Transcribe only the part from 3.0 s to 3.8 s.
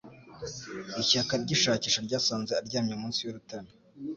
munsi y’urutare.